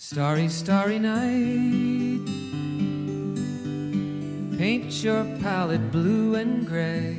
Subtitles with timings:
[0.00, 2.24] Starry, starry night.
[4.56, 7.16] Paint your palette blue and gray.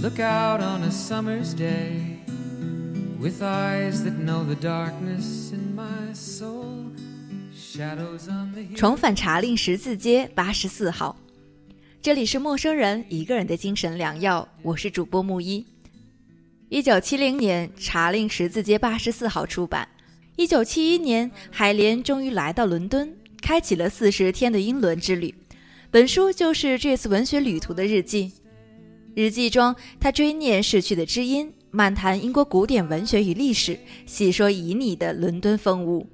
[0.00, 2.20] Look out on a summer's day
[3.18, 6.86] with eyes that know the darkness in my soul.
[7.52, 11.16] Shadows on the 重返茶令十字街八十四号，
[12.00, 14.46] 这里是陌生人一个人的精神良药。
[14.62, 15.66] 我是主播木一。
[16.68, 19.88] 一九七零年，《茶令十字街八十四号》出版。
[20.40, 25.34] 一九七一年，海莲终于来到伦敦，开启了四十天的英伦之旅。
[25.90, 28.32] 本书就是这次文学旅途的日记。
[29.14, 36.06] 日记中，他追念逝去的知音，漫谈英国古典文学与历史，细说旖旎的伦敦风物。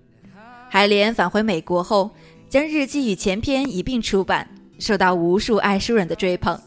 [0.68, 2.10] 海莲返回美国后，
[2.48, 4.50] 将日记与前篇一并出版，
[4.80, 6.60] 受到无数爱书人的追捧。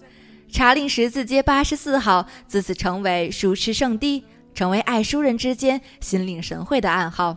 [0.49, 7.35] 查令十字街八十四号自此成为书痴圣地，成为爱书人之间心领神会的暗号。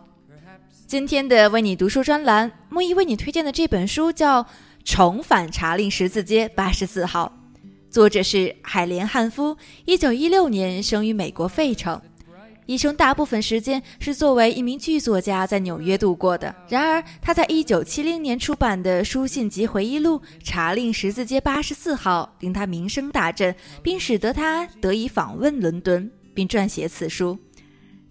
[0.92, 4.42] 今天的为你读书专栏，木易为你推荐的这本书叫
[4.84, 7.33] 《重返查令十字街八十四号》，
[7.91, 11.98] 作者是海莲·汉夫，一九一六年生于美国费城，
[12.66, 16.55] 一生大部分时间是作为一名剧作家在纽约度过的。
[16.69, 27.38] 然而，他在一九七零年出版的书信及回忆录《查令十字街八十四号》令他名声大振，并使得他得以访问伦敦，并撰写此书。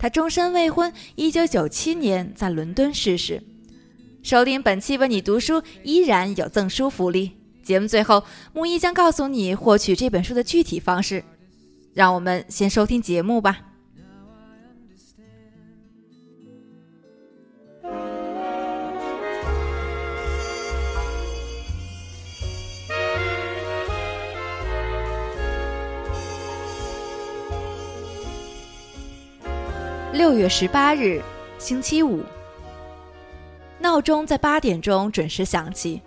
[0.02, 3.40] 他终身未婚，一九九七年在伦敦逝世。
[4.24, 7.34] 收听本期为你读书，依然有赠书福利。
[7.62, 11.24] 节目最后，木一将告诉你获取这本书的具体方式。
[11.94, 13.60] 让我们先收听节目吧。
[30.32, 31.22] 六月十八日，
[31.60, 32.24] 星期五。
[33.80, 36.02] 闹钟在八点钟准时响起。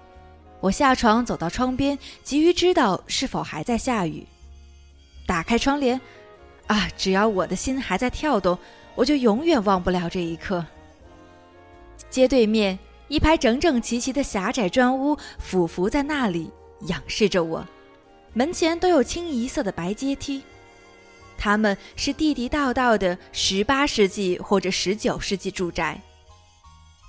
[0.61, 4.27] 我下床走到窗边，急于知道是否还在下雨。
[5.27, 6.01] 打开窗帘，
[6.69, 8.59] 啊，只要我的心还在跳动，
[8.95, 10.65] 我就永远忘不了这一刻。
[12.09, 16.51] 街对面一排整整齐齐的狭窄砖屋俯伏在那里，
[16.87, 17.63] 仰视着我。
[18.33, 20.43] 门前都有清一色的白阶梯。
[21.37, 26.01] 他们是地地道道的十八世纪或者十九世纪住宅。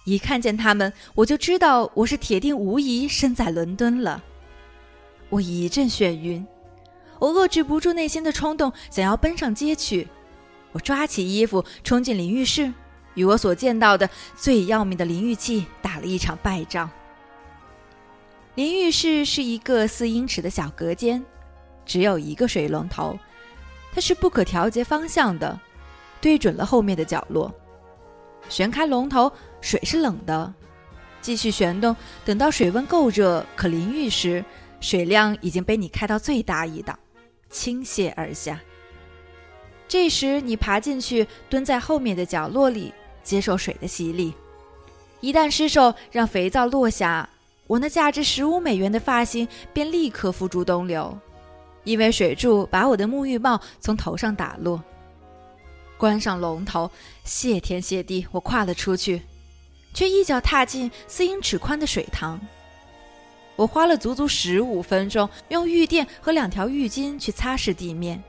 [0.06, 4.24] 一看见他们，我就知道我是铁定无疑身在伦敦了。
[5.30, 6.46] 我一阵眩晕，
[7.18, 10.08] 我遏制不住内心的冲动，想要奔上街去。
[10.74, 12.72] 我抓起衣服冲进淋浴室，
[13.16, 16.90] 与我所见到的最要命的淋浴器打了一场败仗。
[18.54, 21.26] 淋浴室是一个四英尺的小隔间，
[21.86, 23.18] 只有一个水龙头。
[23.96, 25.58] 它是不可调节方向的，
[26.20, 27.50] 对准了后面的角落。
[28.50, 30.54] 旋开龙头，水是冷的。
[31.22, 31.96] 继续旋动，
[32.26, 34.44] 等到水温够热可淋浴时，
[34.82, 37.00] 水量已经被你开到最大一档，
[37.50, 38.60] 倾泻而下。
[39.88, 44.34] 这时你爬进去，蹲在后面的角落里，接受水的洗礼。
[45.22, 47.30] 一旦失手让肥皂落下，
[47.66, 51.18] 我那价值十五美元的发型便立刻付诸东流。
[51.86, 54.84] 因为水柱把我的沐浴帽从头上打落，
[55.98, 56.92] 关上龙头，
[57.24, 59.22] 谢天谢地，我跨了出去，
[59.94, 62.40] 却一脚踏进四英尺宽的水塘。
[63.56, 68.22] 我花了足足十五分钟，用浴垫和两条浴巾去擦拭地面，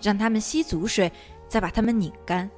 [0.00, 1.10] 让它们吸足水，
[1.48, 2.48] 再把它们拧干。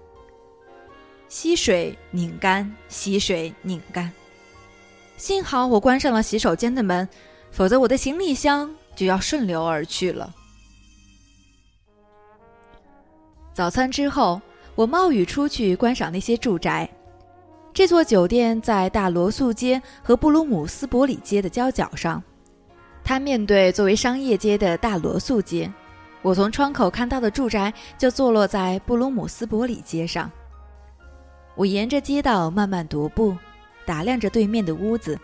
[1.29, 4.13] 吸水拧干，吸水拧干。
[5.17, 7.09] 幸好我关上了洗手间的门，
[7.51, 8.71] 否则我的行李箱。
[8.95, 10.33] 就要顺流而去了。
[13.55, 14.41] 早餐之后，
[14.75, 16.89] 我冒雨出去观赏那些住宅。
[17.75, 22.23] 这座酒店在大罗素街和布鲁姆斯伯里街的交角上，
[23.03, 25.73] 它面对作为商业街的大罗素街。
[26.21, 30.31] 我从窗口看到的住宅就坐落在布鲁姆斯伯里街上。
[31.55, 33.37] 我沿着街道慢慢踱步，
[33.85, 35.19] 打量着对面的屋子。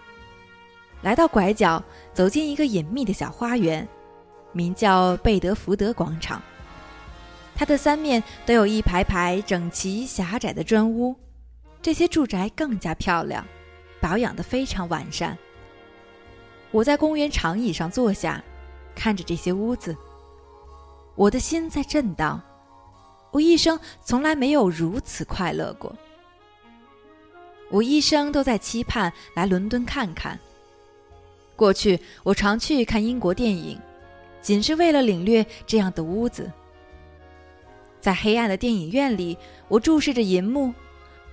[1.03, 3.87] 来到拐角，走进一个隐秘的小花园，
[4.53, 6.43] 名叫贝德福德广场。
[7.55, 11.15] 它的三面都有一排排整齐狭窄的砖屋，
[11.81, 13.45] 这些住宅更加漂亮，
[14.00, 15.37] 保养得非常完善。
[16.71, 18.43] 我在公园长椅上坐下，
[18.95, 19.97] 看着这些屋子，
[21.15, 22.41] 我的心在震荡。
[23.31, 25.95] 我一生从来没有如此快乐过。
[27.71, 30.39] 我一生都在期盼来伦敦看看。
[31.58, 33.76] 过去我常去看英国电影，
[34.40, 36.49] 仅是为了领略这样的屋子。
[38.00, 40.72] 在黑暗的电影院里，我注视着银幕，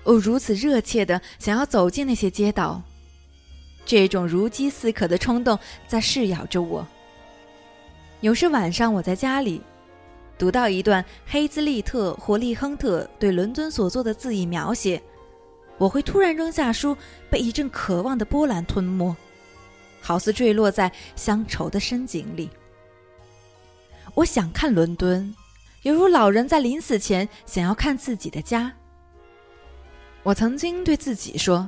[0.03, 2.81] 我如此热切的想要走进那些街道，
[3.85, 6.87] 这种如饥似渴的冲动在噬咬着我。
[8.21, 9.61] 有时晚上我在家里，
[10.39, 14.99] 读到一段黑兹利特或利亨特对伦敦所做的字意描写，
[15.77, 16.97] 我会突然扔下书，
[17.29, 19.15] 被一阵渴望的波澜吞没，
[20.05, 22.47] 好似坠落在乡愁的深井里。
[24.13, 25.35] 我想看伦敦，
[25.81, 28.71] 犹如老人在临死前想要看自己的家。
[30.21, 31.67] 我曾经对自己说，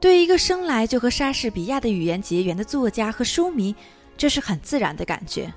[0.00, 3.76] 对一个生来就和莎士比亚的语言结缘的作家和书迷，
[4.16, 5.52] 这是很自然的感觉。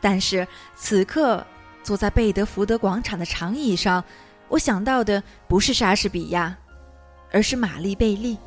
[0.00, 1.46] 但是此刻
[1.82, 4.02] 坐在贝德福德广场的长椅上，
[4.48, 6.56] 我想到的不是莎士比亚，
[7.30, 8.38] 而是玛丽贝利。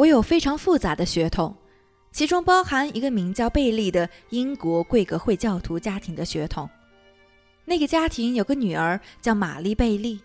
[0.00, 1.54] 我有非常复杂的血统，
[2.10, 6.70] 其中包含一个名叫贝利的英国贵格会教徒家庭的血统。
[7.66, 10.22] 那个家庭有个女儿叫玛丽贝利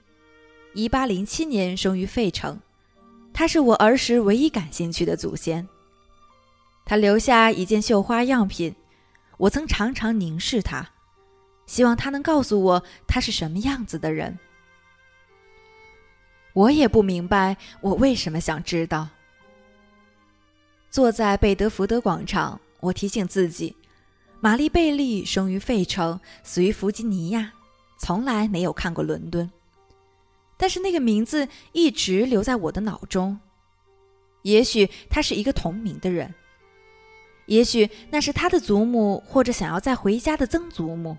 [0.75, 2.57] ，1807年生于费城。
[3.33, 5.67] 她是我儿时唯一感兴趣的祖先。
[6.85, 8.73] 她留下一件绣花样品，
[9.35, 10.87] 我曾常常凝视她，
[11.65, 14.39] 希望她能告诉我她是什么样子的人。
[16.53, 19.09] 我也不明白我为什么想知道。
[20.95, 23.75] 坐在贝德福德广场，我提醒自己：
[24.39, 27.51] 玛丽贝利生于费城，死于弗吉尼亚，
[27.97, 29.51] 从来没有看过伦敦。
[30.55, 33.37] 但是那个名字一直留在我的脑中。
[34.43, 36.33] 也许他是一个同名的人，
[37.47, 41.17] 也许那是他的祖母或者想要再回家的曾祖母。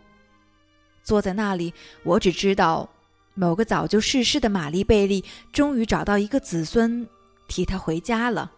[1.04, 2.88] 坐在那里，我只知道，
[3.34, 7.06] 某个早就逝世的玛丽贝利终于找到一个子孙，
[7.46, 8.52] 替他回家了。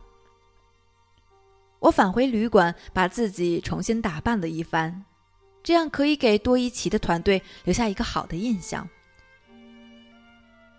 [1.80, 5.04] 我返回旅馆，把自己重新打扮了一番，
[5.62, 8.88] 这样可以给多伊奇的团队留下一个好的印象。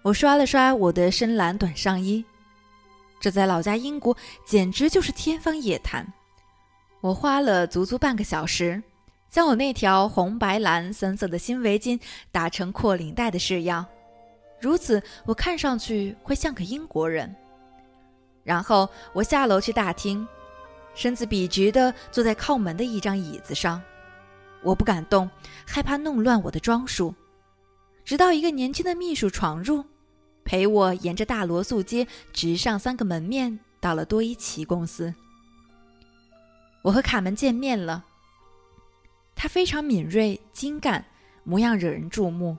[0.01, 2.23] 我刷了刷我的深蓝短上衣，
[3.19, 4.15] 这在老家英国
[4.45, 6.05] 简直就是天方夜谭。
[7.01, 8.81] 我花了足足半个小时，
[9.29, 11.97] 将我那条红白蓝三色的新围巾
[12.31, 13.85] 打成阔领带的式样，
[14.59, 17.33] 如此我看上去会像个英国人。
[18.43, 20.27] 然后我下楼去大厅。
[20.93, 23.81] 身子笔直地坐在靠门的一张椅子上，
[24.61, 25.29] 我不敢动，
[25.65, 27.13] 害怕弄乱我的装束。
[28.03, 29.85] 直到一个年轻的秘书闯入，
[30.43, 35.13] 陪我沿着大罗素街直上三个门面，到了多伊奇公司。
[36.81, 38.05] 我和卡门见面了。
[39.35, 41.05] 他非常敏锐、精干，
[41.43, 42.57] 模样惹人注目。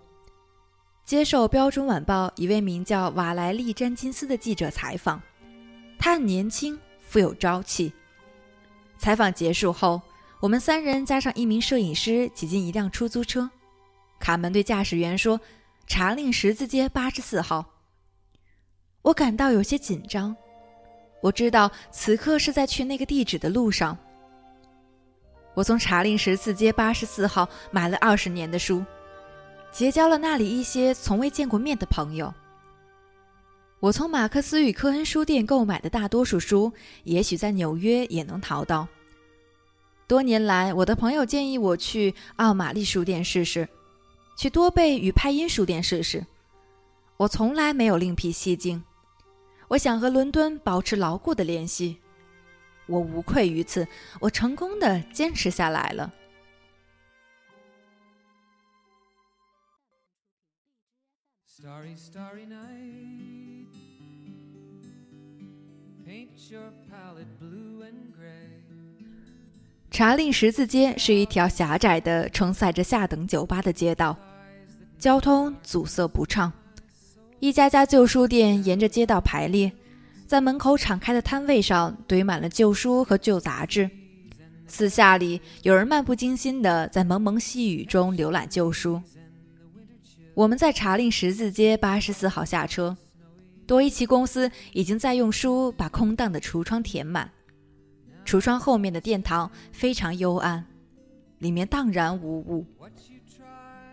[1.05, 5.21] 接受《标准晚报》一位名叫瓦莱丽·詹金斯的记者采访，
[5.99, 7.93] 他很年轻，富有朝气。
[9.01, 9.99] 采访结束后，
[10.41, 13.51] 我们三人加上一名摄影师挤进一辆出租车。
[14.19, 15.41] 卡门对驾驶员说
[15.89, 17.65] ：“查令十字街八十四号。”
[19.01, 20.37] 我感到有些紧张。
[21.23, 23.97] 我知道此刻是在去那个地址的路上。
[25.55, 28.85] 我从查令十字街八十四号买了二十年的书，
[29.73, 32.33] 结交了那里一些从未见过面的朋友。
[33.81, 36.71] 我从马克思与科恩书店购买的大多数书，
[37.05, 38.87] 也许在纽约也能淘到。
[40.07, 43.67] 多年来，我的朋友建议我去奥马利书店试试，
[44.37, 46.27] 去多贝与派因书店试试。
[47.17, 48.83] 我从来没有另辟蹊径。
[49.69, 51.99] 我想和伦敦保持牢固的联系。
[52.87, 53.87] 我无愧于此。
[54.21, 56.13] 我成功的坚持下来了。
[61.47, 63.20] Starry, starry night.
[69.91, 74.17] 查令十字街是一条狭窄的、承载着下等酒吧的街道，
[74.99, 76.53] 交通阻塞不畅。
[77.39, 79.73] 一家家旧书店沿着街道排列，
[80.27, 83.91] 在门口敞开的摊位上堆满了旧书和旧杂志。
[84.67, 89.03] 四下里有人漫不经心地在蒙蒙细雨中浏览旧书。
[90.35, 92.97] 我们在查令十字街八十四号下车。
[93.71, 97.31] 多伊奇公司已经在用书把空荡的橱窗填满，
[98.27, 100.67] 橱窗后面的殿堂非常幽暗，
[101.39, 102.67] 里面荡然无物。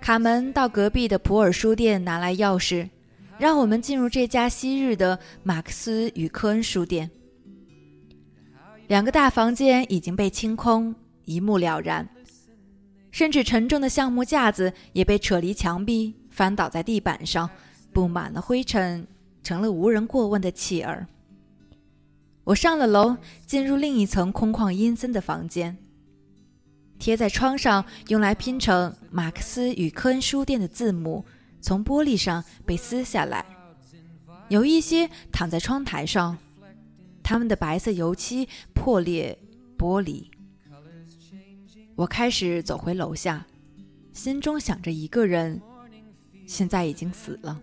[0.01, 2.89] 卡门到隔壁的普尔书店拿来钥匙，
[3.37, 7.11] 让我们进入这家昔日的马克思与科恩书店。
[8.87, 12.09] 两个大房间已经被清空，一目了然，
[13.11, 17.47] 甚至沉重的橡木架子也被扯离墙壁，翻倒在地板上，
[17.93, 19.05] 布满了灰尘，
[19.47, 21.07] 成了无人过问的弃儿。
[22.43, 25.77] 我上了楼，进入另一层空旷阴森的房间。
[26.99, 31.23] 贴在窗上用来拼成马克思与科恩书店的字母，
[31.61, 33.45] 从玻璃上被撕下来，
[34.49, 36.37] 有一些躺在窗台上。
[37.23, 39.39] 他们的白色油漆破裂
[39.77, 40.25] 玻璃。
[41.95, 43.47] 我开始走回楼下，
[44.11, 45.61] 心中想着一个人，
[46.45, 47.61] 现在已经死了。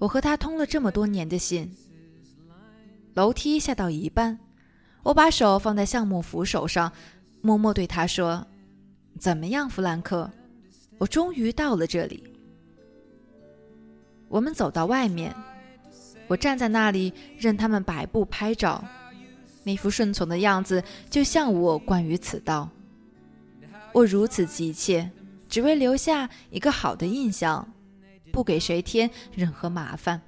[0.00, 1.70] 我和他通了这么多年的信。
[3.14, 4.38] 楼梯下到一半，
[5.02, 6.90] 我把手放在橡木扶手上，
[7.42, 8.44] 默默对他说
[9.20, 10.28] ：“怎么样，弗兰克？
[10.96, 12.24] 我终于到了这里。”
[14.28, 15.34] 我们走到外面。
[16.28, 18.82] 我站在那里，任他们摆布拍照，
[19.64, 22.70] 那副顺从的样子，就像我关于此道。
[23.92, 25.10] 我如此急切，
[25.48, 27.70] 只为留下一个好的印象，
[28.30, 30.22] 不给谁添任何麻烦。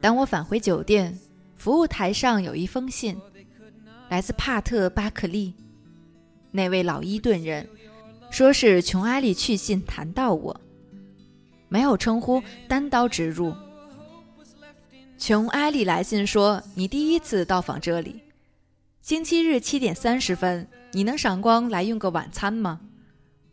[0.00, 1.18] 当我返回酒店，
[1.56, 3.16] 服务台上有一封信，
[4.08, 5.54] 来自帕特·巴克利，
[6.50, 7.68] 那位老伊顿人，
[8.30, 10.60] 说是琼·埃利去信谈到我，
[11.68, 13.54] 没有称呼，单刀直入。
[15.18, 18.22] 琼·埃利来信说：“你第一次到访这里，
[19.02, 22.80] 星期日七点三十分，你能赏光来用个晚餐吗？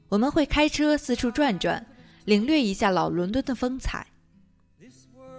[0.08, 1.86] 我们会开车四处转转，
[2.28, 4.06] 领略一下老伦敦的风采。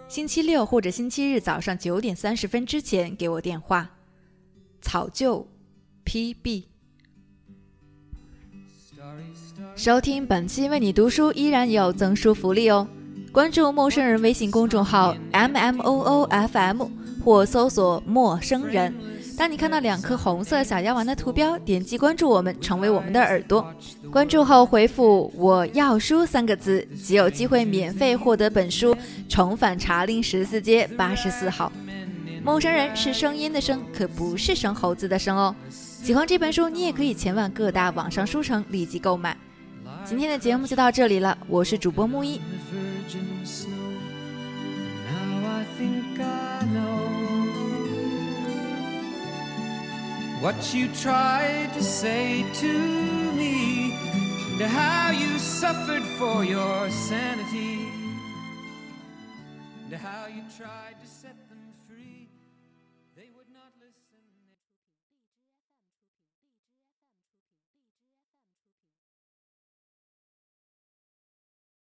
[0.09, 3.91] 星期六或者星期日早上九点三十分之前给我电话。
[4.81, 5.47] 草就
[6.05, 6.69] ，P.B。
[9.77, 12.89] 收听本期为你读书依然有赠书福利哦。”
[13.31, 16.91] 关注陌生人微信公众号 m m o o f m
[17.23, 18.95] 或搜索陌生人。
[19.39, 23.73] 当你看到两颗红色小药丸的图标，点击关注我们，成为我们的耳朵。
[24.11, 28.97] 关注后回复“我要书”三个字，即有机会免费获得本书。
[29.29, 31.71] 重返茶陵十四街八十四号。
[32.43, 35.55] 陌生人是声音的声，可不是生猴子的生哦。
[35.71, 39.37] 喜欢这本书，你也可以前往各大网上书城立即购买。
[40.05, 42.41] 今天的节目就到这里了，我是主播木一。
[50.41, 53.93] What you tried to say to me,
[54.53, 57.89] and how you suffered for your sanity,
[59.85, 61.35] and how you tried to set